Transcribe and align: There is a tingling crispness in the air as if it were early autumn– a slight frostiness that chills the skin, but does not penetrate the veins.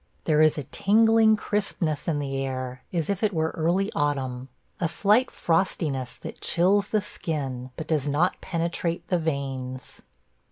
There 0.23 0.41
is 0.41 0.57
a 0.57 0.63
tingling 0.63 1.35
crispness 1.37 2.07
in 2.07 2.17
the 2.17 2.43
air 2.43 2.81
as 2.91 3.07
if 3.07 3.21
it 3.21 3.35
were 3.35 3.51
early 3.51 3.91
autumn– 3.93 4.49
a 4.81 4.87
slight 4.87 5.29
frostiness 5.29 6.15
that 6.21 6.41
chills 6.41 6.87
the 6.87 7.01
skin, 7.01 7.69
but 7.77 7.85
does 7.85 8.07
not 8.07 8.41
penetrate 8.41 9.07
the 9.09 9.19
veins. 9.19 10.01